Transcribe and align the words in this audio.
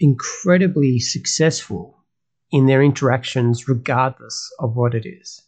incredibly 0.00 0.98
successful 0.98 2.04
in 2.50 2.66
their 2.66 2.82
interactions, 2.82 3.68
regardless 3.68 4.50
of 4.58 4.76
what 4.76 4.94
it 4.94 5.06
is. 5.06 5.42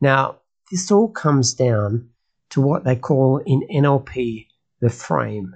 Now, 0.00 0.38
this 0.70 0.90
all 0.90 1.08
comes 1.08 1.54
down 1.54 2.10
to 2.50 2.60
what 2.60 2.84
they 2.84 2.96
call 2.96 3.42
in 3.44 3.66
NLP 3.72 4.46
the 4.80 4.90
frame. 4.90 5.54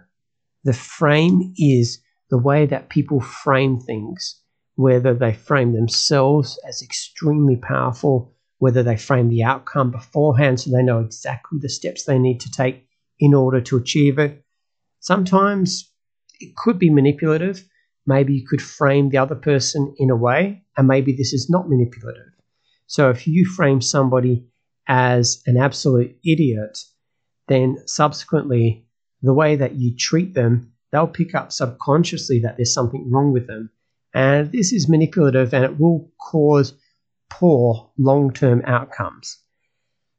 The 0.64 0.72
frame 0.72 1.54
is 1.56 2.00
the 2.30 2.38
way 2.38 2.66
that 2.66 2.88
people 2.88 3.20
frame 3.20 3.78
things, 3.78 4.40
whether 4.74 5.14
they 5.14 5.32
frame 5.32 5.72
themselves 5.72 6.58
as 6.66 6.82
extremely 6.82 7.56
powerful, 7.56 8.34
whether 8.58 8.82
they 8.82 8.96
frame 8.96 9.28
the 9.28 9.42
outcome 9.42 9.90
beforehand 9.90 10.60
so 10.60 10.70
they 10.70 10.82
know 10.82 11.00
exactly 11.00 11.58
the 11.60 11.68
steps 11.68 12.04
they 12.04 12.18
need 12.18 12.40
to 12.40 12.50
take 12.50 12.86
in 13.18 13.34
order 13.34 13.60
to 13.60 13.76
achieve 13.76 14.18
it. 14.18 14.44
Sometimes 15.00 15.90
it 16.40 16.56
could 16.56 16.78
be 16.78 16.90
manipulative, 16.90 17.68
maybe 18.10 18.34
you 18.34 18.46
could 18.46 18.60
frame 18.60 19.08
the 19.08 19.18
other 19.18 19.34
person 19.34 19.94
in 19.98 20.10
a 20.10 20.16
way, 20.16 20.62
and 20.76 20.86
maybe 20.86 21.12
this 21.12 21.32
is 21.32 21.48
not 21.48 21.70
manipulative. 21.70 22.32
So 22.86 23.08
if 23.08 23.26
you 23.26 23.46
frame 23.46 23.80
somebody 23.80 24.44
as 24.88 25.42
an 25.46 25.56
absolute 25.56 26.16
idiot, 26.24 26.76
then 27.46 27.76
subsequently, 27.86 28.86
the 29.22 29.32
way 29.32 29.56
that 29.56 29.76
you 29.76 29.96
treat 29.96 30.34
them, 30.34 30.72
they'll 30.90 31.06
pick 31.06 31.34
up 31.34 31.52
subconsciously 31.52 32.40
that 32.40 32.56
there's 32.56 32.74
something 32.74 33.10
wrong 33.10 33.32
with 33.32 33.46
them. 33.46 33.70
And 34.12 34.50
this 34.50 34.72
is 34.72 34.88
manipulative 34.88 35.54
and 35.54 35.64
it 35.64 35.78
will 35.78 36.10
cause 36.20 36.74
poor 37.28 37.92
long 37.96 38.32
term 38.32 38.62
outcomes. 38.66 39.38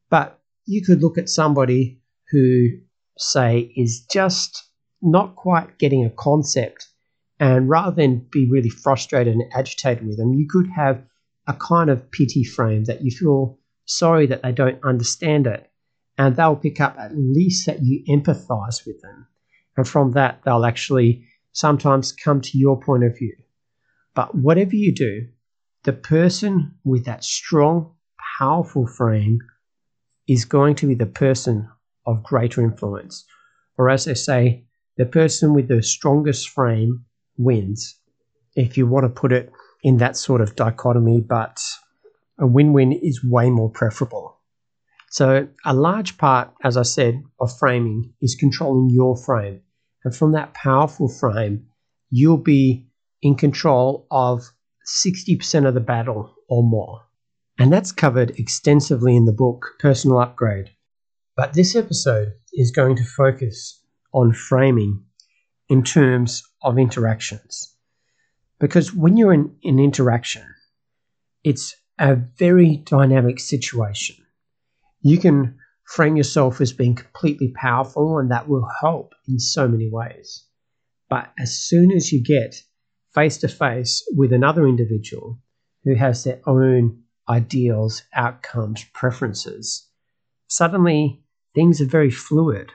But 0.10 0.40
you 0.66 0.82
could 0.82 1.02
look 1.02 1.18
at 1.18 1.30
somebody 1.30 2.02
who, 2.32 2.70
say, 3.18 3.74
is 3.76 4.06
just 4.10 4.64
not 5.02 5.36
quite 5.36 5.78
getting 5.78 6.06
a 6.06 6.10
concept 6.10 6.88
and 7.42 7.68
rather 7.68 7.96
than 7.96 8.28
be 8.32 8.48
really 8.48 8.70
frustrated 8.70 9.34
and 9.34 9.52
agitated 9.52 10.06
with 10.06 10.18
them, 10.18 10.36
you 10.36 10.48
could 10.48 10.68
have 10.76 11.02
a 11.48 11.54
kind 11.54 11.90
of 11.90 12.12
pity 12.12 12.44
frame 12.44 12.84
that 12.84 13.04
you 13.04 13.10
feel 13.10 13.58
sorry 13.86 14.28
that 14.28 14.44
they 14.44 14.52
don't 14.52 14.82
understand 14.84 15.48
it. 15.48 15.68
And 16.20 16.36
they'll 16.36 16.56
pick 16.56 16.80
up 16.80 16.96
at 17.00 17.18
least 17.18 17.66
that 17.66 17.82
you 17.82 18.04
empathize 18.08 18.86
with 18.86 19.02
them. 19.02 19.26
And 19.76 19.88
from 19.88 20.12
that, 20.12 20.42
they'll 20.46 20.66
actually 20.66 21.26
sometimes 21.52 22.12
come 22.12 22.42
to 22.42 22.60
your 22.60 22.80
point 22.80 23.04
of 23.04 23.18
view. 23.18 23.36
But 24.14 24.36
whatever 24.36 24.76
you 24.76 24.94
do, 24.94 25.28
the 25.84 25.94
person 25.94 26.76
with 26.84 27.06
that 27.06 27.24
strong, 27.24 27.96
powerful 28.38 28.86
frame 28.86 29.40
is 30.28 30.46
going 30.46 30.76
to 30.76 30.88
be 30.88 30.94
the 30.94 31.08
person 31.08 31.68
of 32.06 32.22
greater 32.22 32.62
influence. 32.62 33.26
Or 33.80 33.90
as 33.90 34.06
they 34.06 34.14
say, 34.14 34.66
the 34.98 35.08
person 35.08 35.56
with 35.56 35.70
the 35.70 35.82
strongest 35.82 36.48
frame 36.50 37.04
wins, 37.44 37.96
if 38.56 38.78
you 38.78 38.88
want 38.88 39.04
to 39.04 39.10
put 39.10 39.32
it 39.32 39.52
in 39.84 39.98
that 39.98 40.18
sort 40.18 40.42
of 40.42 40.56
dichotomy, 40.56 41.22
but 41.22 41.62
a 42.40 42.48
win 42.48 42.74
win 42.74 42.92
is 42.92 43.24
way 43.24 43.50
more 43.50 43.70
preferable. 43.70 44.38
So, 45.10 45.48
a 45.66 45.74
large 45.74 46.18
part, 46.18 46.54
as 46.64 46.78
I 46.78 46.84
said, 46.84 47.22
of 47.40 47.58
framing 47.58 48.14
is 48.22 48.36
controlling 48.36 48.90
your 48.90 49.18
frame. 49.18 49.62
And 50.04 50.16
from 50.16 50.32
that 50.32 50.54
powerful 50.54 51.10
frame, 51.10 51.68
you'll 52.10 52.38
be 52.38 52.88
in 53.22 53.36
control 53.36 54.08
of 54.10 54.42
60% 55.06 55.68
of 55.68 55.74
the 55.74 55.80
battle 55.80 56.34
or 56.50 56.64
more. 56.64 57.02
And 57.60 57.72
that's 57.72 57.92
covered 57.92 58.32
extensively 58.40 59.16
in 59.16 59.26
the 59.26 59.34
book 59.34 59.76
Personal 59.80 60.20
Upgrade. 60.20 60.72
But 61.36 61.54
this 61.54 61.76
episode 61.76 62.34
is 62.54 62.72
going 62.72 62.96
to 62.96 63.04
focus 63.04 63.82
on 64.14 64.34
framing 64.34 65.04
in 65.72 65.82
terms 65.82 66.44
of 66.64 66.78
interactions. 66.78 67.74
Because 68.60 68.94
when 68.94 69.16
you're 69.16 69.34
in 69.34 69.40
an 69.40 69.56
in 69.64 69.80
interaction, 69.80 70.44
it's 71.46 71.74
a 71.98 72.16
very 72.16 72.76
dynamic 72.76 73.40
situation. 73.40 74.18
You 75.02 75.18
can 75.18 75.58
frame 75.86 76.18
yourself 76.18 76.60
as 76.60 76.74
being 76.74 76.94
completely 76.94 77.54
powerful, 77.56 78.20
and 78.20 78.30
that 78.32 78.50
will 78.50 78.68
help 78.82 79.14
in 79.30 79.40
so 79.40 79.66
many 79.66 79.90
ways. 79.90 80.44
But 81.10 81.32
as 81.40 81.58
soon 81.58 81.94
as 81.94 82.12
you 82.12 82.22
get 82.22 82.62
face 83.16 83.38
to 83.38 83.48
face 83.48 84.04
with 84.18 84.34
another 84.34 84.68
individual 84.68 85.40
who 85.86 85.96
has 85.96 86.26
their 86.26 86.42
own 86.46 87.02
ideals, 87.30 88.04
outcomes, 88.14 88.84
preferences, 88.94 89.88
suddenly 90.50 91.24
things 91.56 91.80
are 91.80 91.86
very 91.98 92.12
fluid. 92.12 92.74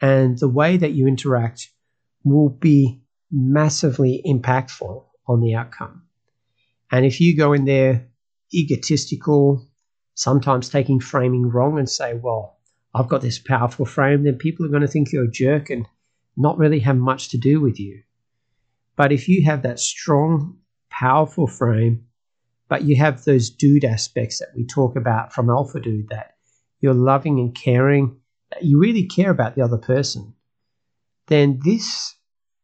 And 0.00 0.38
the 0.38 0.48
way 0.48 0.76
that 0.76 0.92
you 0.92 1.08
interact 1.08 1.68
will 2.24 2.48
be 2.48 3.00
massively 3.30 4.22
impactful 4.26 5.04
on 5.26 5.40
the 5.40 5.54
outcome. 5.54 6.02
And 6.90 7.06
if 7.06 7.20
you 7.20 7.36
go 7.36 7.52
in 7.52 7.64
there 7.64 8.08
egotistical, 8.52 9.66
sometimes 10.14 10.68
taking 10.68 11.00
framing 11.00 11.48
wrong 11.48 11.78
and 11.78 11.88
say, 11.88 12.14
well, 12.14 12.58
I've 12.94 13.08
got 13.08 13.22
this 13.22 13.38
powerful 13.38 13.86
frame, 13.86 14.24
then 14.24 14.36
people 14.36 14.66
are 14.66 14.68
going 14.68 14.82
to 14.82 14.88
think 14.88 15.10
you're 15.10 15.24
a 15.24 15.30
jerk 15.30 15.70
and 15.70 15.86
not 16.36 16.58
really 16.58 16.80
have 16.80 16.96
much 16.96 17.30
to 17.30 17.38
do 17.38 17.60
with 17.60 17.80
you. 17.80 18.02
But 18.96 19.12
if 19.12 19.28
you 19.28 19.44
have 19.46 19.62
that 19.62 19.80
strong, 19.80 20.58
powerful 20.90 21.46
frame, 21.46 22.04
but 22.68 22.84
you 22.84 22.96
have 22.96 23.24
those 23.24 23.50
dude 23.50 23.84
aspects 23.84 24.38
that 24.38 24.52
we 24.54 24.66
talk 24.66 24.96
about 24.96 25.32
from 25.32 25.48
Alpha 25.48 25.80
Dude, 25.80 26.08
that 26.10 26.34
you're 26.80 26.94
loving 26.94 27.38
and 27.38 27.54
caring, 27.54 28.16
that 28.50 28.64
you 28.64 28.78
really 28.78 29.06
care 29.06 29.30
about 29.30 29.54
the 29.54 29.62
other 29.62 29.78
person, 29.78 30.34
then 31.28 31.60
this 31.64 32.14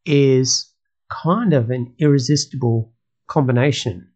is 0.05 0.73
kind 1.11 1.53
of 1.53 1.71
an 1.71 1.95
irresistible 1.99 2.93
combination. 3.27 4.09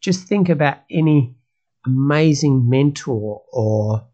Just 0.00 0.26
think 0.26 0.48
about 0.48 0.78
any 0.90 1.36
amazing 1.86 2.68
mentor 2.68 3.42
or 3.52 4.06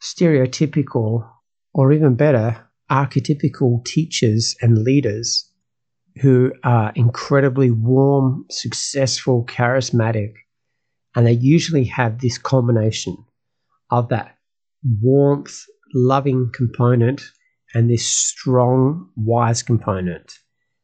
stereotypical, 0.00 1.28
or 1.72 1.92
even 1.92 2.14
better, 2.14 2.66
archetypical 2.90 3.84
teachers 3.84 4.56
and 4.60 4.78
leaders 4.78 5.50
who 6.20 6.52
are 6.64 6.92
incredibly 6.94 7.70
warm, 7.70 8.44
successful, 8.50 9.44
charismatic, 9.46 10.32
and 11.14 11.26
they 11.26 11.32
usually 11.32 11.84
have 11.84 12.20
this 12.20 12.38
combination 12.38 13.16
of 13.90 14.08
that 14.08 14.36
warmth, 15.02 15.64
loving 15.94 16.50
component 16.52 17.22
and 17.74 17.90
this 17.90 18.06
strong, 18.06 19.08
wise 19.16 19.62
component. 19.62 20.38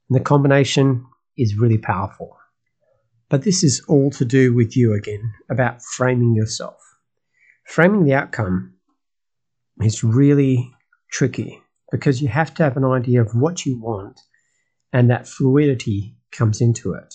And 0.09 0.19
the 0.19 0.25
combination 0.25 1.05
is 1.37 1.57
really 1.57 1.79
powerful. 1.79 2.37
But 3.29 3.43
this 3.43 3.65
is 3.65 3.83
all 3.89 4.11
to 4.13 4.25
do 4.25 4.55
with 4.55 4.77
you 4.77 4.95
again, 4.95 5.33
about 5.51 5.83
framing 5.83 6.35
yourself. 6.35 6.81
Framing 7.65 8.05
the 8.05 8.15
outcome 8.15 8.75
is 9.81 10.05
really 10.05 10.73
tricky 11.11 11.61
because 11.91 12.23
you 12.23 12.29
have 12.29 12.55
to 12.55 12.63
have 12.63 12.77
an 12.77 12.85
idea 12.85 13.21
of 13.21 13.35
what 13.35 13.67
you 13.67 13.81
want, 13.81 14.21
and 14.93 15.11
that 15.11 15.27
fluidity 15.27 16.17
comes 16.31 16.61
into 16.61 16.93
it. 16.93 17.15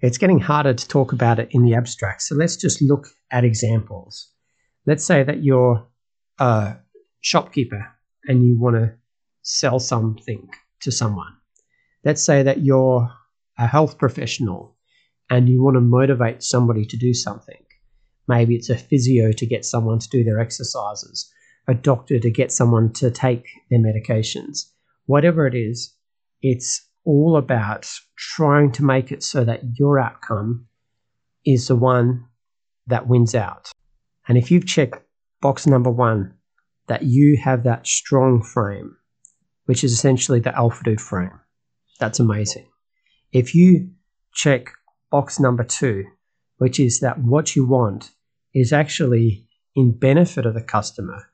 It's 0.00 0.18
getting 0.18 0.38
harder 0.38 0.74
to 0.74 0.88
talk 0.88 1.12
about 1.12 1.40
it 1.40 1.48
in 1.50 1.64
the 1.64 1.74
abstract, 1.74 2.22
so 2.22 2.36
let's 2.36 2.56
just 2.56 2.80
look 2.80 3.08
at 3.32 3.44
examples. 3.44 4.30
Let's 4.86 5.04
say 5.04 5.24
that 5.24 5.42
you're 5.42 5.86
a 6.38 6.76
shopkeeper 7.20 7.86
and 8.28 8.46
you 8.46 8.56
want 8.58 8.76
to 8.76 8.92
sell 9.42 9.80
something 9.80 10.48
to 10.80 10.92
someone. 10.92 11.34
Let's 12.04 12.24
say 12.24 12.42
that 12.44 12.62
you're 12.62 13.10
a 13.58 13.66
health 13.66 13.98
professional 13.98 14.76
and 15.30 15.48
you 15.48 15.62
want 15.62 15.74
to 15.74 15.80
motivate 15.80 16.42
somebody 16.42 16.84
to 16.84 16.96
do 16.96 17.12
something. 17.12 17.64
Maybe 18.28 18.54
it's 18.54 18.70
a 18.70 18.76
physio 18.76 19.32
to 19.32 19.46
get 19.46 19.64
someone 19.64 19.98
to 19.98 20.08
do 20.08 20.22
their 20.22 20.38
exercises, 20.38 21.32
a 21.66 21.74
doctor 21.74 22.18
to 22.20 22.30
get 22.30 22.52
someone 22.52 22.92
to 22.94 23.10
take 23.10 23.46
their 23.70 23.80
medications. 23.80 24.70
Whatever 25.06 25.46
it 25.46 25.54
is, 25.54 25.94
it's 26.42 26.86
all 27.04 27.36
about 27.36 27.90
trying 28.16 28.70
to 28.72 28.84
make 28.84 29.10
it 29.10 29.22
so 29.22 29.44
that 29.44 29.62
your 29.78 29.98
outcome 29.98 30.66
is 31.46 31.68
the 31.68 31.76
one 31.76 32.26
that 32.86 33.08
wins 33.08 33.34
out. 33.34 33.70
And 34.28 34.36
if 34.36 34.50
you've 34.50 34.66
checked 34.66 35.02
box 35.40 35.66
number 35.66 35.90
one, 35.90 36.34
that 36.88 37.04
you 37.04 37.38
have 37.42 37.62
that 37.64 37.86
strong 37.86 38.42
frame, 38.42 38.96
which 39.66 39.84
is 39.84 39.92
essentially 39.92 40.40
the 40.40 40.56
alpha 40.56 40.82
dude 40.84 41.00
frame. 41.00 41.38
That's 42.00 42.20
amazing. 42.20 42.66
If 43.32 43.54
you 43.54 43.90
check 44.32 44.72
box 45.10 45.38
number 45.38 45.64
two, 45.64 46.04
which 46.58 46.80
is 46.80 47.00
that 47.00 47.18
what 47.20 47.54
you 47.54 47.66
want 47.66 48.10
is 48.54 48.72
actually 48.72 49.46
in 49.76 49.96
benefit 49.96 50.46
of 50.46 50.54
the 50.54 50.62
customer 50.62 51.30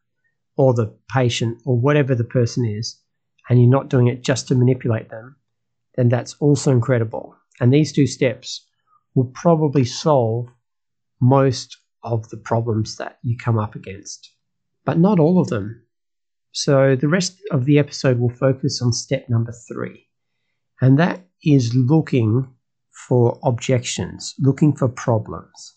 or 0.57 0.75
the 0.75 0.97
patient 1.13 1.63
or 1.65 1.79
whatever 1.79 2.15
the 2.15 2.25
person 2.25 2.65
is, 2.65 3.01
and 3.49 3.61
you're 3.61 3.71
not 3.71 3.89
doing 3.89 4.09
it 4.09 4.23
just 4.23 4.49
to 4.49 4.55
manipulate 4.55 5.11
them, 5.11 5.37
then 5.97 6.09
that's 6.09 6.35
also 6.41 6.71
incredible. 6.73 7.37
And 7.61 7.73
these 7.73 7.93
two 7.93 8.07
steps 8.07 8.67
will 9.15 9.31
probably 9.35 9.85
solve 9.85 10.49
most 11.21 11.77
of 12.03 12.29
the 12.31 12.37
problems 12.37 12.97
that 12.97 13.19
you 13.23 13.37
come 13.37 13.59
up 13.59 13.75
against, 13.75 14.31
but 14.85 14.99
not 14.99 15.19
all 15.19 15.41
of 15.41 15.49
them. 15.49 15.83
So 16.53 16.97
the 16.97 17.09
rest 17.09 17.37
of 17.51 17.65
the 17.65 17.79
episode 17.79 18.19
will 18.19 18.31
focus 18.31 18.81
on 18.83 18.93
step 18.93 19.29
number 19.29 19.53
three, 19.69 20.07
and 20.81 20.99
that 20.99 21.27
is 21.43 21.75
looking 21.75 22.49
for 23.09 23.39
objections, 23.43 24.35
looking 24.39 24.75
for 24.75 24.89
problems. 24.89 25.77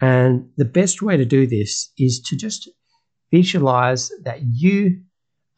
And 0.00 0.50
the 0.56 0.64
best 0.64 1.02
way 1.02 1.16
to 1.16 1.24
do 1.24 1.46
this 1.46 1.92
is 1.98 2.20
to 2.22 2.36
just 2.36 2.68
visualize 3.30 4.10
that 4.24 4.40
you 4.42 5.02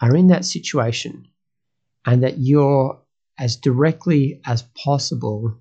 are 0.00 0.14
in 0.14 0.28
that 0.28 0.44
situation 0.44 1.26
and 2.06 2.22
that 2.22 2.38
you're 2.38 3.00
as 3.38 3.56
directly 3.56 4.40
as 4.46 4.62
possible 4.84 5.58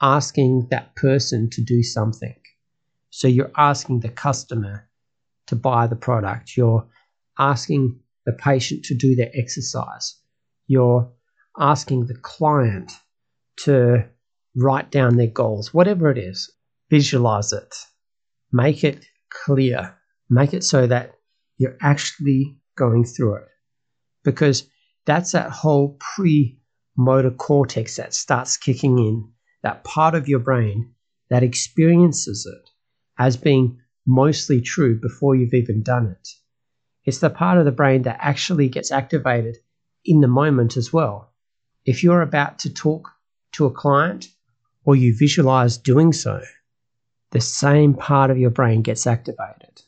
asking 0.00 0.68
that 0.70 0.94
person 0.96 1.48
to 1.50 1.62
do 1.62 1.82
something. 1.82 2.36
So 3.10 3.28
you're 3.28 3.52
asking 3.56 4.00
the 4.00 4.08
customer 4.08 4.88
to 5.46 5.56
buy 5.56 5.86
the 5.86 5.96
product, 5.96 6.56
you're 6.56 6.86
asking 7.38 7.98
the 8.26 8.32
patient 8.32 8.84
to 8.84 8.94
do 8.94 9.14
their 9.14 9.30
exercise, 9.34 10.16
you're 10.66 11.10
asking 11.58 12.06
the 12.06 12.14
client 12.14 12.92
to 13.56 14.04
write 14.56 14.90
down 14.90 15.16
their 15.16 15.26
goals, 15.26 15.74
whatever 15.74 16.10
it 16.10 16.18
is, 16.18 16.50
visualize 16.90 17.52
it, 17.52 17.74
make 18.52 18.84
it 18.84 19.04
clear, 19.30 19.96
make 20.30 20.54
it 20.54 20.64
so 20.64 20.86
that 20.86 21.12
you're 21.58 21.76
actually 21.82 22.56
going 22.76 23.04
through 23.04 23.36
it. 23.36 23.48
Because 24.24 24.68
that's 25.06 25.32
that 25.32 25.50
whole 25.50 25.98
pre 26.00 26.58
motor 26.96 27.30
cortex 27.30 27.96
that 27.96 28.14
starts 28.14 28.56
kicking 28.56 28.98
in, 28.98 29.28
that 29.62 29.84
part 29.84 30.14
of 30.14 30.28
your 30.28 30.38
brain 30.38 30.94
that 31.30 31.42
experiences 31.42 32.46
it 32.46 32.70
as 33.18 33.36
being 33.36 33.78
mostly 34.06 34.60
true 34.60 34.98
before 35.00 35.34
you've 35.34 35.54
even 35.54 35.82
done 35.82 36.06
it. 36.06 36.28
It's 37.04 37.18
the 37.18 37.30
part 37.30 37.58
of 37.58 37.64
the 37.64 37.72
brain 37.72 38.02
that 38.02 38.18
actually 38.20 38.68
gets 38.68 38.90
activated 38.90 39.56
in 40.04 40.20
the 40.20 40.28
moment 40.28 40.76
as 40.76 40.92
well. 40.92 41.32
If 41.84 42.02
you're 42.02 42.22
about 42.22 42.58
to 42.60 42.72
talk 42.72 43.10
to 43.52 43.66
a 43.66 43.70
client 43.70 44.28
or 44.84 44.96
you 44.96 45.14
visualize 45.16 45.76
doing 45.76 46.12
so, 46.12 46.42
the 47.30 47.40
same 47.40 47.94
part 47.94 48.30
of 48.30 48.38
your 48.38 48.50
brain 48.50 48.82
gets 48.82 49.06
activated. 49.06 49.82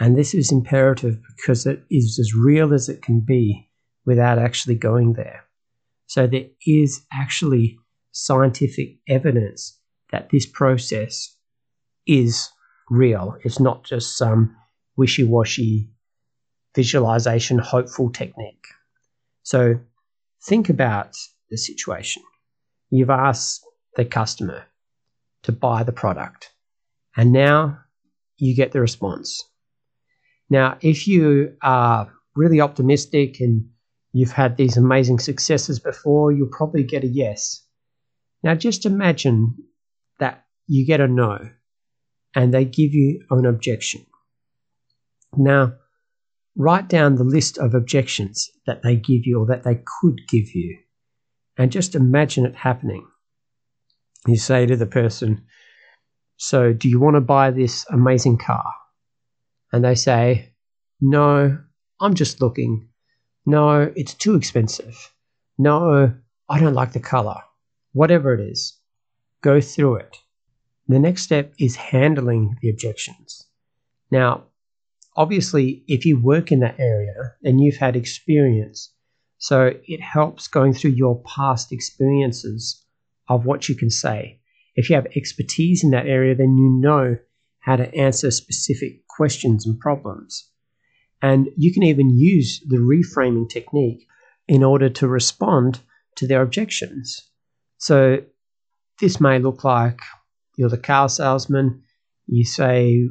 And 0.00 0.16
this 0.16 0.34
is 0.34 0.50
imperative 0.50 1.20
because 1.36 1.66
it 1.66 1.82
is 1.90 2.18
as 2.18 2.34
real 2.34 2.72
as 2.72 2.88
it 2.88 3.02
can 3.02 3.20
be 3.20 3.68
without 4.06 4.38
actually 4.38 4.76
going 4.76 5.12
there. 5.12 5.44
So 6.06 6.26
there 6.26 6.46
is 6.66 7.04
actually 7.12 7.78
scientific 8.12 8.96
evidence 9.08 9.78
that 10.10 10.30
this 10.30 10.46
process 10.46 11.36
is 12.06 12.50
real. 12.90 13.36
It's 13.44 13.60
not 13.60 13.84
just 13.84 14.18
some 14.18 14.56
wishy 14.96 15.24
washy 15.24 15.88
visualization, 16.74 17.58
hopeful 17.58 18.10
technique. 18.10 18.66
So 19.42 19.80
think 20.44 20.68
about 20.68 21.16
the 21.48 21.56
situation. 21.56 22.22
You've 22.90 23.10
asked 23.10 23.64
the 23.96 24.04
customer 24.04 24.64
to 25.42 25.52
buy 25.52 25.82
the 25.82 25.92
product, 25.92 26.50
and 27.16 27.32
now 27.32 27.78
you 28.36 28.54
get 28.54 28.72
the 28.72 28.80
response. 28.80 29.42
Now, 30.48 30.76
if 30.80 31.06
you 31.06 31.56
are 31.62 32.12
really 32.34 32.60
optimistic 32.60 33.40
and 33.40 33.68
you've 34.12 34.32
had 34.32 34.56
these 34.56 34.76
amazing 34.76 35.18
successes 35.18 35.78
before, 35.78 36.32
you'll 36.32 36.48
probably 36.48 36.82
get 36.82 37.04
a 37.04 37.08
yes. 37.08 37.64
Now, 38.42 38.54
just 38.54 38.86
imagine 38.86 39.54
that 40.18 40.44
you 40.66 40.86
get 40.86 41.00
a 41.00 41.08
no 41.08 41.50
and 42.34 42.52
they 42.52 42.64
give 42.64 42.92
you 42.94 43.24
an 43.30 43.46
objection. 43.46 44.06
Now, 45.36 45.74
write 46.56 46.88
down 46.88 47.16
the 47.16 47.24
list 47.24 47.58
of 47.58 47.74
objections 47.74 48.50
that 48.66 48.82
they 48.82 48.96
give 48.96 49.26
you 49.26 49.40
or 49.40 49.46
that 49.46 49.64
they 49.64 49.82
could 50.00 50.20
give 50.28 50.54
you 50.54 50.78
and 51.56 51.70
just 51.70 51.94
imagine 51.94 52.46
it 52.46 52.56
happening. 52.56 53.06
You 54.26 54.36
say 54.36 54.66
to 54.66 54.76
the 54.76 54.86
person, 54.86 55.44
So, 56.36 56.72
do 56.72 56.88
you 56.88 57.00
want 57.00 57.16
to 57.16 57.20
buy 57.20 57.50
this 57.50 57.86
amazing 57.90 58.38
car? 58.38 58.64
and 59.72 59.84
they 59.84 59.94
say, 59.94 60.52
No, 61.00 61.58
I'm 62.00 62.14
just 62.14 62.40
looking. 62.40 62.88
No, 63.46 63.92
it's 63.96 64.14
too 64.14 64.34
expensive. 64.34 65.12
No, 65.58 66.12
I 66.48 66.60
don't 66.60 66.74
like 66.74 66.92
the 66.92 67.00
color. 67.00 67.40
Whatever 67.92 68.34
it 68.34 68.40
is, 68.40 68.78
go 69.42 69.60
through 69.60 69.96
it. 69.96 70.16
The 70.90 70.98
next 70.98 71.22
step 71.22 71.54
is 71.56 71.76
handling 71.76 72.56
the 72.60 72.68
objections. 72.68 73.46
Now, 74.10 74.46
obviously, 75.16 75.84
if 75.86 76.04
you 76.04 76.20
work 76.20 76.50
in 76.50 76.58
that 76.60 76.80
area, 76.80 77.36
then 77.42 77.60
you've 77.60 77.76
had 77.76 77.94
experience. 77.94 78.92
So 79.38 79.74
it 79.84 80.00
helps 80.00 80.48
going 80.48 80.74
through 80.74 80.90
your 80.90 81.22
past 81.22 81.70
experiences 81.70 82.84
of 83.28 83.46
what 83.46 83.68
you 83.68 83.76
can 83.76 83.88
say. 83.88 84.40
If 84.74 84.90
you 84.90 84.96
have 84.96 85.06
expertise 85.14 85.84
in 85.84 85.90
that 85.90 86.08
area, 86.08 86.34
then 86.34 86.56
you 86.58 86.68
know 86.68 87.18
how 87.60 87.76
to 87.76 87.94
answer 87.94 88.32
specific 88.32 89.06
questions 89.06 89.64
and 89.64 89.78
problems. 89.78 90.50
And 91.22 91.50
you 91.56 91.72
can 91.72 91.84
even 91.84 92.18
use 92.18 92.64
the 92.66 92.78
reframing 92.78 93.48
technique 93.48 94.08
in 94.48 94.64
order 94.64 94.88
to 94.88 95.06
respond 95.06 95.78
to 96.16 96.26
their 96.26 96.42
objections. 96.42 97.30
So 97.78 98.24
this 98.98 99.20
may 99.20 99.38
look 99.38 99.62
like 99.62 100.00
you're 100.60 100.68
the 100.68 100.76
car 100.76 101.08
salesman, 101.08 101.82
you 102.26 102.44
say, 102.44 103.08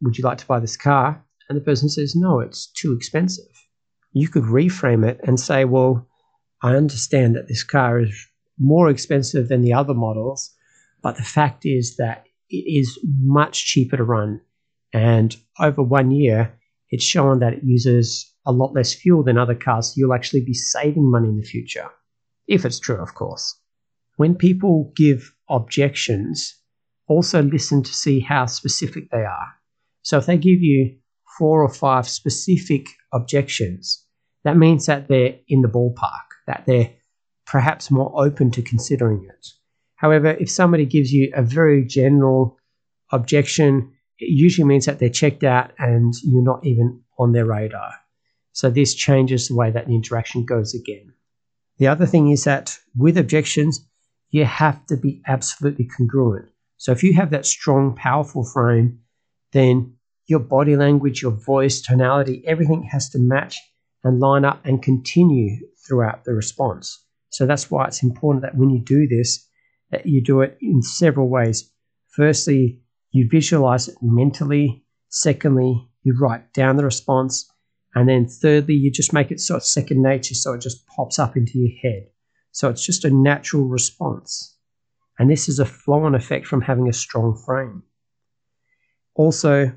Would 0.00 0.16
you 0.16 0.24
like 0.24 0.38
to 0.38 0.46
buy 0.46 0.58
this 0.58 0.78
car? 0.78 1.22
And 1.48 1.56
the 1.56 1.62
person 1.62 1.90
says, 1.90 2.16
No, 2.16 2.40
it's 2.40 2.66
too 2.72 2.94
expensive. 2.94 3.44
You 4.12 4.28
could 4.28 4.44
reframe 4.44 5.06
it 5.06 5.20
and 5.22 5.38
say, 5.38 5.66
Well, 5.66 6.08
I 6.62 6.74
understand 6.74 7.36
that 7.36 7.48
this 7.48 7.62
car 7.62 8.00
is 8.00 8.26
more 8.58 8.88
expensive 8.88 9.48
than 9.48 9.60
the 9.60 9.74
other 9.74 9.92
models, 9.92 10.50
but 11.02 11.16
the 11.16 11.22
fact 11.22 11.66
is 11.66 11.96
that 11.96 12.24
it 12.48 12.64
is 12.66 12.98
much 13.22 13.66
cheaper 13.66 13.98
to 13.98 14.04
run. 14.04 14.40
And 14.94 15.36
over 15.60 15.82
one 15.82 16.10
year, 16.10 16.58
it's 16.90 17.04
shown 17.04 17.40
that 17.40 17.52
it 17.52 17.62
uses 17.62 18.32
a 18.46 18.52
lot 18.52 18.72
less 18.72 18.94
fuel 18.94 19.22
than 19.22 19.36
other 19.36 19.54
cars. 19.54 19.88
So 19.88 19.94
you'll 19.98 20.14
actually 20.14 20.44
be 20.44 20.54
saving 20.54 21.10
money 21.10 21.28
in 21.28 21.36
the 21.36 21.42
future, 21.42 21.88
if 22.48 22.64
it's 22.64 22.80
true, 22.80 23.02
of 23.02 23.14
course. 23.14 23.54
When 24.16 24.34
people 24.34 24.94
give 24.96 25.34
objections, 25.50 26.56
also 27.08 27.42
listen 27.42 27.82
to 27.82 27.94
see 27.94 28.20
how 28.20 28.46
specific 28.46 29.10
they 29.10 29.24
are. 29.24 29.54
So 30.02 30.18
if 30.18 30.26
they 30.26 30.36
give 30.36 30.62
you 30.62 30.96
four 31.38 31.62
or 31.62 31.68
five 31.68 32.08
specific 32.08 32.86
objections, 33.12 34.04
that 34.44 34.56
means 34.56 34.86
that 34.86 35.08
they're 35.08 35.36
in 35.48 35.62
the 35.62 35.68
ballpark, 35.68 36.26
that 36.46 36.64
they're 36.66 36.90
perhaps 37.46 37.90
more 37.90 38.12
open 38.16 38.50
to 38.52 38.62
considering 38.62 39.26
it. 39.28 39.46
However, 39.96 40.28
if 40.28 40.50
somebody 40.50 40.84
gives 40.84 41.12
you 41.12 41.32
a 41.34 41.42
very 41.42 41.84
general 41.84 42.58
objection, 43.10 43.92
it 44.18 44.28
usually 44.28 44.66
means 44.66 44.86
that 44.86 44.98
they're 44.98 45.08
checked 45.08 45.44
out 45.44 45.72
and 45.78 46.14
you're 46.22 46.42
not 46.42 46.64
even 46.64 47.02
on 47.18 47.32
their 47.32 47.46
radar. 47.46 47.92
So 48.52 48.70
this 48.70 48.94
changes 48.94 49.48
the 49.48 49.54
way 49.54 49.70
that 49.70 49.86
the 49.86 49.94
interaction 49.94 50.44
goes 50.44 50.74
again. 50.74 51.12
The 51.78 51.88
other 51.88 52.06
thing 52.06 52.30
is 52.30 52.44
that 52.44 52.78
with 52.96 53.18
objections, 53.18 53.86
you 54.30 54.44
have 54.44 54.84
to 54.86 54.96
be 54.96 55.22
absolutely 55.26 55.84
congruent. 55.86 56.48
So 56.76 56.92
if 56.92 57.02
you 57.02 57.14
have 57.14 57.30
that 57.30 57.46
strong, 57.46 57.94
powerful 57.94 58.44
frame, 58.44 59.00
then 59.52 59.96
your 60.26 60.40
body 60.40 60.76
language, 60.76 61.22
your 61.22 61.32
voice, 61.32 61.80
tonality, 61.80 62.42
everything 62.46 62.82
has 62.90 63.08
to 63.10 63.18
match 63.18 63.56
and 64.04 64.20
line 64.20 64.44
up 64.44 64.60
and 64.64 64.82
continue 64.82 65.56
throughout 65.86 66.24
the 66.24 66.34
response. 66.34 67.04
So 67.30 67.46
that's 67.46 67.70
why 67.70 67.86
it's 67.86 68.02
important 68.02 68.42
that 68.42 68.56
when 68.56 68.70
you 68.70 68.82
do 68.82 69.06
this, 69.06 69.46
that 69.90 70.06
you 70.06 70.22
do 70.22 70.40
it 70.40 70.58
in 70.60 70.82
several 70.82 71.28
ways. 71.28 71.70
Firstly, 72.08 72.80
you 73.10 73.28
visualize 73.30 73.88
it 73.88 73.96
mentally. 74.02 74.84
Secondly, 75.08 75.88
you 76.02 76.16
write 76.20 76.52
down 76.52 76.76
the 76.76 76.84
response. 76.84 77.50
And 77.94 78.08
then 78.08 78.26
thirdly, 78.26 78.74
you 78.74 78.90
just 78.90 79.12
make 79.12 79.30
it 79.30 79.40
so 79.40 79.56
it's 79.56 79.72
second 79.72 80.02
nature, 80.02 80.34
so 80.34 80.52
it 80.52 80.60
just 80.60 80.86
pops 80.88 81.18
up 81.18 81.36
into 81.36 81.58
your 81.58 81.72
head. 81.82 82.08
So 82.52 82.68
it's 82.68 82.84
just 82.84 83.04
a 83.04 83.10
natural 83.10 83.64
response. 83.64 84.55
And 85.18 85.30
this 85.30 85.48
is 85.48 85.58
a 85.58 85.64
flow 85.64 86.04
on 86.04 86.14
effect 86.14 86.46
from 86.46 86.60
having 86.60 86.88
a 86.88 86.92
strong 86.92 87.40
frame. 87.46 87.82
Also, 89.14 89.72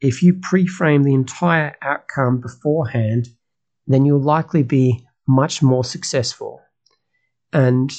if 0.00 0.22
you 0.22 0.38
pre 0.42 0.66
frame 0.66 1.02
the 1.02 1.14
entire 1.14 1.74
outcome 1.82 2.40
beforehand, 2.40 3.28
then 3.86 4.04
you'll 4.04 4.22
likely 4.22 4.62
be 4.62 5.04
much 5.26 5.62
more 5.62 5.84
successful. 5.84 6.60
And 7.52 7.90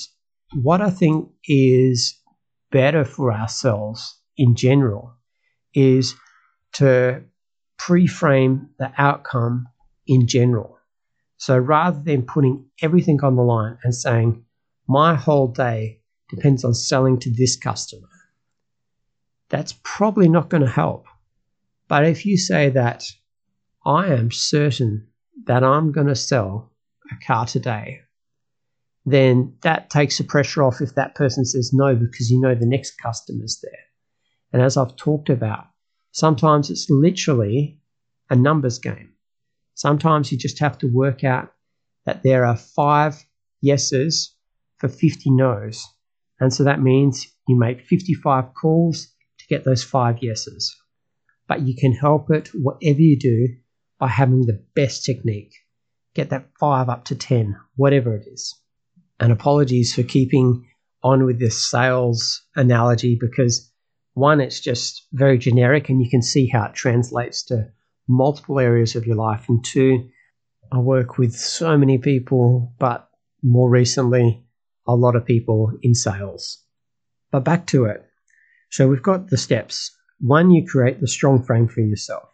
what 0.54 0.82
I 0.82 0.90
think 0.90 1.30
is 1.46 2.18
better 2.72 3.04
for 3.04 3.34
ourselves 3.34 4.20
in 4.38 4.56
general 4.56 5.14
is 5.74 6.16
to 6.74 7.24
pre 7.78 8.08
frame 8.08 8.70
the 8.80 8.92
outcome 8.98 9.68
in 10.06 10.28
general. 10.28 10.78
So 11.38 11.58
rather 11.58 12.02
than 12.02 12.24
putting 12.24 12.66
everything 12.82 13.20
on 13.24 13.36
the 13.36 13.44
line 13.44 13.78
and 13.84 13.94
saying, 13.94 14.44
my 14.88 15.16
whole 15.16 15.48
day 15.48 16.02
depends 16.30 16.64
on 16.64 16.74
selling 16.74 17.20
to 17.20 17.32
this 17.32 17.56
customer, 17.56 18.08
that's 19.50 19.74
probably 19.84 20.28
not 20.28 20.50
going 20.50 20.64
to 20.64 20.70
help. 20.70 21.06
But 21.88 22.06
if 22.06 22.26
you 22.26 22.38
say 22.38 22.70
that 22.70 23.06
I 23.86 24.08
am 24.08 24.32
certain 24.32 25.08
that 25.46 25.64
I'm 25.64 25.92
going 25.92 26.08
to 26.08 26.16
sell 26.16 26.72
a 27.12 27.26
car 27.26 27.46
today, 27.46 28.02
then 29.06 29.56
that 29.62 29.90
takes 29.90 30.18
the 30.18 30.26
pressure 30.26 30.64
off 30.64 30.82
if 30.82 30.96
that 30.96 31.16
person 31.16 31.46
says 31.46 31.72
no 31.72 31.96
because 31.96 32.30
you 32.30 32.42
know 32.42 32.54
the 32.54 32.66
next 32.66 32.98
customer's 33.02 33.60
there. 33.64 33.86
And 34.52 34.62
as 34.62 34.76
I've 34.76 34.98
talked 34.98 35.30
about, 35.30 35.66
sometimes 36.12 36.70
it's 36.70 36.90
literally 36.90 37.80
a 38.30 38.36
numbers 38.36 38.80
game. 38.80 39.14
Sometimes 39.76 40.32
you 40.32 40.38
just 40.38 40.60
have 40.60 40.78
to 40.80 40.88
work 40.88 41.24
out 41.24 41.54
that 42.06 42.24
there 42.24 42.46
are 42.46 42.58
five 42.58 43.24
yeses 43.62 44.36
for 44.78 44.90
50 44.90 45.32
no's. 45.32 45.86
And 46.40 46.54
so 46.54 46.64
that 46.64 46.82
means 46.82 47.28
you 47.48 47.58
make 47.58 47.86
55 47.86 48.54
calls 48.54 49.08
to 49.40 49.48
get 49.48 49.64
those 49.64 49.84
five 49.84 50.22
yeses. 50.22 50.76
But 51.48 51.62
you 51.62 51.76
can 51.76 51.94
help 51.94 52.30
it, 52.30 52.50
whatever 52.54 53.00
you 53.00 53.18
do, 53.18 53.48
by 54.00 54.08
having 54.08 54.46
the 54.46 54.64
best 54.76 55.06
technique. 55.06 55.54
Get 56.14 56.30
that 56.30 56.50
five 56.60 56.90
up 56.90 57.06
to 57.06 57.16
10, 57.16 57.56
whatever 57.76 58.16
it 58.16 58.28
is. 58.28 58.54
And 59.20 59.32
apologies 59.32 59.96
for 59.96 60.04
keeping 60.04 60.68
on 61.04 61.26
with 61.26 61.40
this 61.40 61.70
sales 61.70 62.44
analogy 62.56 63.18
because 63.20 63.72
one, 64.14 64.42
it's 64.42 64.60
just 64.60 65.08
very 65.14 65.38
generic 65.38 65.90
and 65.90 66.02
you 66.02 66.10
can 66.10 66.22
see 66.22 66.48
how 66.48 66.66
it 66.66 66.74
translates 66.74 67.44
to 67.46 67.68
multiple 68.08 68.60
areas 68.60 68.96
of 68.96 69.06
your 69.06 69.16
life. 69.16 69.46
And 69.48 69.64
two, 69.64 70.10
I 70.72 70.80
work 70.80 71.18
with 71.18 71.34
so 71.34 71.78
many 71.78 71.98
people, 71.98 72.74
but 72.80 73.10
more 73.44 73.70
recently, 73.70 74.44
a 74.88 74.96
lot 74.96 75.16
of 75.16 75.26
people 75.26 75.72
in 75.82 75.94
sales. 75.94 76.64
But 77.32 77.44
back 77.44 77.68
to 77.68 77.86
it. 77.86 78.06
So 78.72 78.88
we've 78.88 79.04
got 79.04 79.30
the 79.30 79.38
steps. 79.38 79.96
One, 80.20 80.52
you 80.52 80.66
create 80.66 81.00
the 81.00 81.08
strong 81.08 81.44
frame 81.44 81.68
for 81.68 81.82
yourself. 81.82 82.30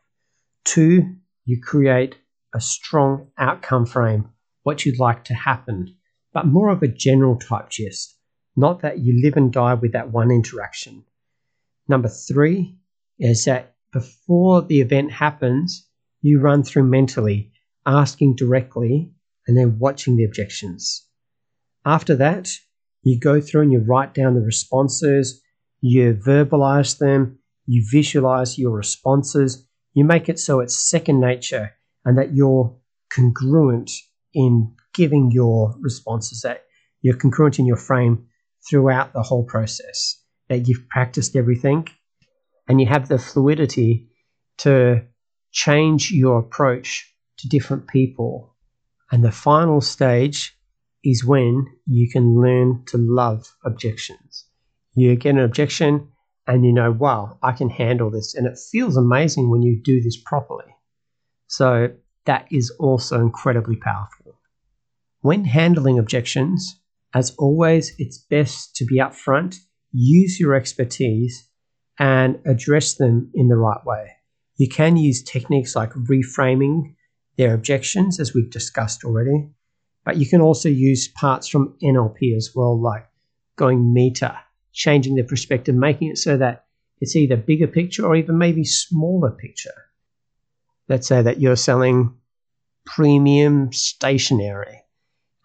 Two, 0.64 1.16
you 1.46 1.60
create 1.62 2.16
a 2.54 2.62
strong 2.62 3.28
outcome 3.38 3.86
frame, 3.86 4.30
what 4.64 4.86
you'd 4.86 5.00
like 5.00 5.26
to 5.26 5.34
happen, 5.34 5.96
but 6.34 6.46
more 6.46 6.70
of 6.70 6.82
a 6.82 6.88
general 6.88 7.38
type 7.38 7.70
gist, 7.70 8.16
not 8.56 8.82
that 8.82 9.00
you 9.00 9.22
live 9.24 9.36
and 9.36 9.52
die 9.52 9.74
with 9.74 9.94
that 9.94 10.12
one 10.12 10.32
interaction. 10.32 11.04
Number 11.88 12.08
three 12.08 12.78
is 13.20 13.46
that 13.46 13.76
before 13.92 14.62
the 14.62 14.82
event 14.82 15.12
happens, 15.12 15.88
you 16.22 16.40
run 16.40 16.64
through 16.64 16.84
mentally, 16.84 17.52
asking 17.86 18.36
directly, 18.36 19.12
and 19.48 19.58
then 19.58 19.78
watching 19.80 20.16
the 20.16 20.24
objections. 20.24 21.06
After 21.86 22.16
that, 22.16 22.50
you 23.04 23.20
go 23.20 23.42
through 23.42 23.64
and 23.64 23.72
you 23.72 23.80
write 23.80 24.14
down 24.14 24.36
the 24.36 24.42
responses, 24.42 25.42
you 25.82 26.14
verbalize 26.14 26.98
them, 26.98 27.40
you 27.66 27.86
visualize 27.92 28.58
your 28.58 28.72
responses, 28.72 29.68
you 29.94 30.06
make 30.06 30.30
it 30.30 30.40
so 30.40 30.60
it's 30.60 30.90
second 30.90 31.20
nature 31.20 31.72
and 32.06 32.18
that 32.18 32.34
you're 32.34 32.76
congruent 33.14 33.92
in 34.34 34.74
giving 34.94 35.32
your 35.32 35.76
responses, 35.80 36.42
that 36.42 36.64
you're 37.02 37.18
congruent 37.18 37.60
in 37.60 37.66
your 37.66 37.78
frame 37.78 38.26
throughout 38.68 39.14
the 39.14 39.22
whole 39.22 39.44
process, 39.44 40.22
that 40.50 40.68
you've 40.68 40.88
practiced 40.90 41.36
everything 41.36 41.88
and 42.68 42.80
you 42.80 42.88
have 42.88 43.08
the 43.08 43.20
fluidity 43.20 44.08
to 44.58 45.04
change 45.52 46.12
your 46.12 46.40
approach 46.40 47.14
to 47.38 47.50
different 47.50 47.88
people. 47.88 48.56
And 49.12 49.24
the 49.24 49.32
final 49.32 49.82
stage 49.82 50.58
is 51.04 51.26
when 51.26 51.66
you 51.86 52.10
can 52.10 52.40
learn 52.40 52.84
to 52.88 52.98
love 52.98 53.56
objections. 53.66 54.46
You 54.96 55.16
get 55.16 55.36
an 55.36 55.40
objection 55.40 56.10
and 56.48 56.66
you 56.66 56.74
know, 56.74 56.92
wow, 56.92 57.38
I 57.42 57.54
can 57.54 57.70
handle 57.70 58.10
this. 58.10 58.36
And 58.36 58.48
it 58.48 58.60
feels 58.72 58.98
amazing 58.98 59.50
when 59.50 59.62
you 59.62 59.82
do 59.82 60.02
this 60.02 60.18
properly. 60.18 60.66
So 61.48 61.90
that 62.26 62.48
is 62.52 62.72
also 62.80 63.20
incredibly 63.20 63.76
powerful. 63.76 64.40
When 65.22 65.46
handling 65.46 66.00
objections, 66.00 66.80
as 67.14 67.36
always, 67.38 67.94
it's 67.98 68.18
best 68.18 68.76
to 68.78 68.86
be 68.86 68.98
upfront, 68.98 69.56
use 69.92 70.40
your 70.40 70.56
expertise, 70.56 71.48
and 72.00 72.40
address 72.46 72.96
them 72.96 73.32
in 73.34 73.48
the 73.48 73.56
right 73.56 73.86
way. 73.86 74.12
You 74.58 74.68
can 74.68 74.98
use 74.98 75.24
techniques 75.24 75.76
like 75.76 75.92
reframing 75.92 76.96
their 77.38 77.54
objections, 77.54 78.20
as 78.20 78.34
we've 78.34 78.52
discussed 78.52 79.04
already, 79.04 79.50
but 80.06 80.18
you 80.18 80.28
can 80.28 80.42
also 80.42 80.70
use 80.70 81.08
parts 81.08 81.48
from 81.48 81.76
NLP 81.82 82.36
as 82.36 82.52
well, 82.56 82.80
like 82.80 83.08
going 83.56 83.94
meta, 83.94 84.40
changing 84.74 85.16
the 85.16 85.24
perspective, 85.24 85.76
making 85.76 86.10
it 86.10 86.18
so 86.18 86.38
that 86.38 86.66
it's 87.00 87.16
either 87.16 87.38
bigger 87.38 87.68
picture 87.68 88.06
or 88.06 88.16
even 88.16 88.38
maybe 88.38 88.64
smaller 88.64 89.32
picture. 89.32 89.74
Let's 90.90 91.08
say 91.08 91.22
that 91.22 91.40
you're 91.40 91.56
selling 91.56 92.16
premium 92.86 93.72
stationery 93.72 94.84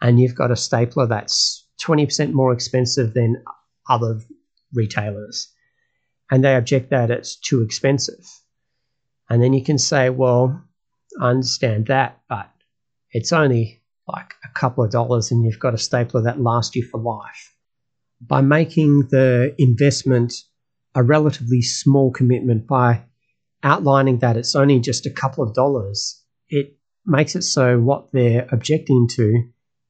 and 0.01 0.19
you've 0.19 0.35
got 0.35 0.51
a 0.51 0.57
stapler 0.57 1.07
that's 1.07 1.67
20% 1.83 2.33
more 2.33 2.53
expensive 2.53 3.15
than 3.15 3.43
other 3.89 4.21
retailers 4.73 5.53
and 6.31 6.45
they 6.45 6.55
object 6.55 6.91
that 6.91 7.11
it's 7.11 7.37
too 7.37 7.63
expensive. 7.63 8.25
And 9.31 9.43
then 9.43 9.53
you 9.53 9.65
can 9.65 9.79
say, 9.79 10.11
well, 10.11 10.63
I 11.21 11.31
understand 11.31 11.87
that, 11.87 12.21
but 12.29 12.51
it's 13.11 13.33
only 13.33 13.78
like 14.09 14.35
a 14.45 14.59
couple 14.59 14.85
of 14.85 14.91
dollars 14.91 15.31
and 15.31 15.45
you've 15.45 15.59
got 15.59 15.75
a 15.75 15.79
stapler 15.79 16.23
that 16.23 16.41
lasts 16.41 16.75
you 16.75 16.85
for 16.85 17.01
life. 17.01 17.55
By 18.21 18.41
making 18.41 19.09
the 19.11 19.55
investment 19.59 20.35
a 20.95 21.03
relatively 21.03 21.63
small 21.63 22.11
commitment, 22.11 22.67
by 22.67 23.05
outlining 23.63 24.19
that 24.19 24.37
it's 24.37 24.57
only 24.57 24.81
just 24.81 25.07
a 25.07 25.11
couple 25.11 25.45
of 25.45 25.55
dollars, 25.55 26.23
it 26.49 26.77
makes 27.07 27.37
it 27.37 27.43
so 27.43 27.79
what 27.79 28.11
they're 28.13 28.49
objecting 28.51 29.09
to 29.17 29.45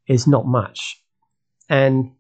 is 0.07 0.27
not 0.27 0.47
much. 0.47 1.03
And 1.69 2.13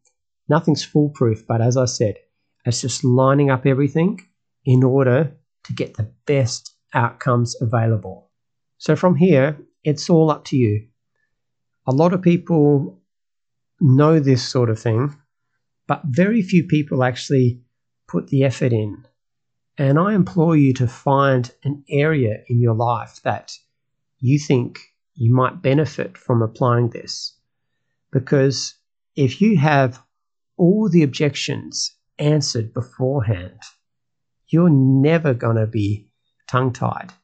nothing's 0.48 0.84
foolproof, 0.84 1.46
but 1.46 1.60
as 1.60 1.76
I 1.76 1.86
said, 1.86 2.16
it's 2.64 2.80
just 2.80 3.04
lining 3.04 3.50
up 3.50 3.66
everything 3.66 4.20
in 4.64 4.84
order 4.84 5.32
to 5.64 5.72
get 5.72 5.94
the 5.94 6.10
best 6.26 6.74
outcomes 6.94 7.56
available. 7.60 8.30
So 8.78 8.96
from 8.96 9.16
here, 9.16 9.58
it's 9.84 10.10
all 10.10 10.30
up 10.30 10.44
to 10.46 10.56
you. 10.56 10.86
A 11.88 11.92
lot 11.92 12.12
of 12.12 12.20
people 12.20 13.00
know 13.80 14.20
this 14.20 14.46
sort 14.46 14.68
of 14.68 14.78
thing, 14.78 15.16
but 15.86 16.02
very 16.04 16.42
few 16.42 16.64
people 16.64 17.02
actually 17.02 17.62
put 18.06 18.26
the 18.26 18.44
effort 18.44 18.74
in. 18.74 19.06
And 19.78 19.98
I 19.98 20.12
implore 20.12 20.54
you 20.54 20.74
to 20.74 20.86
find 20.86 21.50
an 21.64 21.82
area 21.88 22.42
in 22.46 22.60
your 22.60 22.74
life 22.74 23.22
that 23.22 23.56
you 24.18 24.38
think 24.38 24.80
you 25.14 25.34
might 25.34 25.62
benefit 25.62 26.18
from 26.18 26.42
applying 26.42 26.90
this. 26.90 27.32
Because 28.12 28.74
if 29.16 29.40
you 29.40 29.56
have 29.56 30.02
all 30.58 30.90
the 30.90 31.02
objections 31.02 31.96
answered 32.18 32.74
beforehand, 32.74 33.60
you're 34.48 34.68
never 34.68 35.32
going 35.32 35.56
to 35.56 35.66
be 35.66 36.10
tongue 36.46 36.74
tied. 36.74 37.14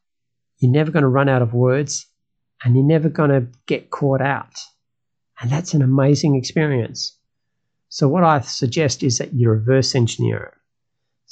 You're 0.57 0.73
never 0.73 0.91
going 0.91 1.03
to 1.03 1.09
run 1.09 1.29
out 1.29 1.43
of 1.43 1.53
words 1.53 2.07
and 2.65 2.75
you're 2.75 2.85
never 2.85 3.09
going 3.09 3.31
to 3.31 3.47
get 3.67 3.91
caught 3.91 4.23
out. 4.23 4.59
And 5.41 5.51
that's 5.51 5.75
an 5.75 5.83
amazing 5.83 6.35
experience. 6.35 7.17
So, 7.89 8.09
what 8.09 8.25
I 8.25 8.41
suggest 8.41 9.03
is 9.03 9.19
that 9.19 9.35
you 9.35 9.51
reverse 9.51 9.95
engineer 9.95 10.53
it. 10.53 10.55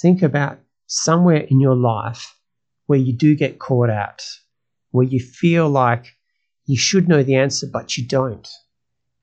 Think 0.01 0.23
about 0.23 0.59
somewhere 0.87 1.47
in 1.49 1.61
your 1.61 1.75
life 1.75 2.37
where 2.87 2.99
you 2.99 3.13
do 3.13 3.35
get 3.35 3.59
caught 3.59 3.91
out, 3.91 4.23
where 4.91 5.07
you 5.07 5.19
feel 5.19 5.69
like 5.69 6.07
you 6.67 6.77
should 6.77 7.09
know 7.09 7.23
the 7.23 7.37
answer, 7.37 7.67
but 7.73 7.97
you 7.97 8.07
don't. 8.07 8.49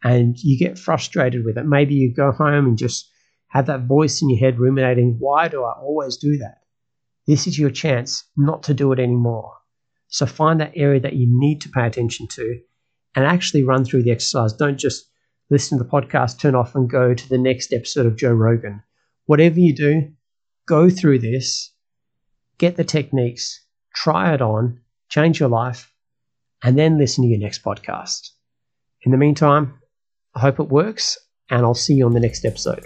And 0.04 0.38
you 0.40 0.58
get 0.58 0.80
frustrated 0.80 1.46
with 1.46 1.58
it. 1.58 1.66
Maybe 1.66 1.94
you 1.94 2.14
go 2.14 2.32
home 2.32 2.66
and 2.66 2.78
just 2.78 3.10
have 3.50 3.66
that 3.66 3.82
voice 3.82 4.22
in 4.22 4.30
your 4.30 4.40
head 4.40 4.60
ruminating, 4.60 5.18
why 5.20 5.48
do 5.48 5.64
I 5.64 5.74
always 5.74 6.18
do 6.18 6.38
that? 6.38 6.62
This 7.28 7.48
is 7.48 7.60
your 7.60 7.70
chance 7.70 8.24
not 8.38 8.64
to 8.64 8.74
do 8.74 8.92
it 8.92 9.00
anymore. 9.00 9.59
So 10.10 10.26
find 10.26 10.60
that 10.60 10.74
area 10.76 11.00
that 11.00 11.16
you 11.16 11.28
need 11.30 11.62
to 11.62 11.70
pay 11.70 11.86
attention 11.86 12.28
to 12.32 12.60
and 13.16 13.26
actually 13.26 13.64
run 13.64 13.86
through 13.86 14.04
the 14.04 14.12
exercise. 14.12 14.54
Don't 14.54 14.78
just 14.78 15.06
listen 15.50 15.78
to 15.78 15.84
the 15.84 15.90
podcast, 15.90 16.40
turn 16.40 16.56
off, 16.56 16.76
and 16.76 16.90
go 16.90 17.14
to 17.14 17.30
the 17.30 17.38
next 17.38 17.74
episode 17.74 18.06
of 18.06 18.18
Joe 18.18 18.34
Rogan. 18.34 18.84
Whatever 19.26 19.60
you 19.60 19.74
do, 19.74 20.12
go 20.68 20.90
through 20.90 21.20
this, 21.20 21.72
get 22.58 22.76
the 22.76 22.84
techniques, 22.84 23.66
try 23.96 24.34
it 24.34 24.42
on, 24.42 24.82
change 25.10 25.40
your 25.40 25.50
life, 25.50 25.92
and 26.64 26.78
then 26.78 26.98
listen 26.98 27.24
to 27.24 27.30
your 27.30 27.40
next 27.40 27.64
podcast. 27.64 28.30
In 29.04 29.12
the 29.12 29.18
meantime, 29.18 29.80
I 30.36 30.40
hope 30.40 30.60
it 30.60 30.70
works 30.70 31.18
and 31.50 31.64
I'll 31.64 31.74
see 31.74 31.96
you 31.96 32.06
on 32.06 32.14
the 32.14 32.20
next 32.20 32.46
episode. 32.46 32.86